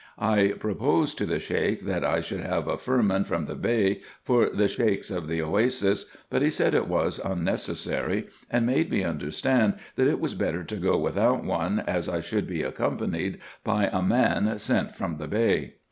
[0.17, 4.01] I pro posed to the Sheik that I should have a firman from the Bey
[4.23, 4.53] for IN EGYPT, NUBIA, &c.
[4.57, 9.03] 395 the Sheiks of the Oasis, but he said it was unnecessary, and made me
[9.03, 13.91] understand that it was better to go without one, as I should be accompanied by
[13.93, 15.75] a man sent from the Bey.